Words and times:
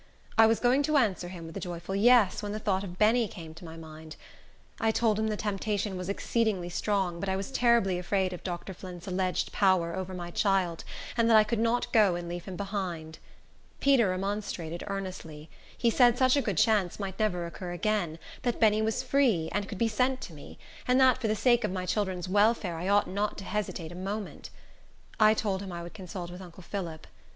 I 0.35 0.47
was 0.47 0.59
going 0.59 0.81
to 0.89 0.97
answer 0.97 1.27
him 1.27 1.45
with 1.45 1.55
a 1.55 1.59
joyful 1.59 1.95
yes, 1.95 2.41
when 2.41 2.53
the 2.53 2.57
thought 2.57 2.83
of 2.83 2.97
Benny 2.97 3.27
came 3.27 3.53
to 3.53 3.63
my 3.65 3.77
mind. 3.77 4.15
I 4.79 4.89
told 4.89 5.19
him 5.19 5.27
the 5.27 5.37
temptation 5.37 5.95
was 5.95 6.09
exceedingly 6.09 6.69
strong, 6.69 7.19
but 7.19 7.29
I 7.29 7.35
was 7.35 7.51
terribly 7.51 7.99
afraid 7.99 8.33
of 8.33 8.41
Dr. 8.43 8.73
Flint's 8.73 9.05
alleged 9.05 9.51
power 9.51 9.95
over 9.95 10.15
my 10.15 10.31
child, 10.31 10.83
and 11.15 11.29
that 11.29 11.37
I 11.37 11.43
could 11.43 11.59
not 11.59 11.93
go 11.93 12.15
and 12.15 12.27
leave 12.27 12.45
him 12.45 12.55
behind. 12.55 13.19
Peter 13.79 14.09
remonstrated 14.09 14.83
earnestly. 14.87 15.51
He 15.77 15.91
said 15.91 16.17
such 16.17 16.35
a 16.35 16.41
good 16.41 16.57
chance 16.57 16.99
might 16.99 17.19
never 17.19 17.45
occur 17.45 17.71
again; 17.71 18.17
that 18.41 18.59
Benny 18.59 18.81
was 18.81 19.03
free, 19.03 19.49
and 19.51 19.69
could 19.69 19.77
be 19.77 19.87
sent 19.87 20.19
to 20.21 20.33
me; 20.33 20.57
and 20.87 20.99
that 20.99 21.19
for 21.19 21.27
the 21.27 21.35
sake 21.35 21.63
of 21.63 21.69
my 21.71 21.85
children's 21.85 22.27
welfare 22.27 22.75
I 22.77 22.89
ought 22.89 23.07
not 23.07 23.37
to 23.37 23.43
hesitate 23.43 23.91
a 23.91 24.05
moment. 24.13 24.49
I 25.19 25.35
told 25.35 25.61
him 25.61 25.71
I 25.71 25.83
would 25.83 25.93
consult 25.93 26.31
with 26.31 26.41
uncle 26.41 26.63
Phillip. 26.63 27.05